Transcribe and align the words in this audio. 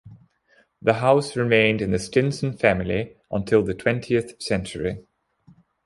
The 0.81 0.93
house 0.95 1.35
remained 1.37 1.79
in 1.79 1.91
the 1.91 1.99
Stinson 1.99 2.57
family 2.57 3.17
until 3.29 3.61
the 3.61 3.75
twentieth 3.75 4.41
century. 4.41 5.05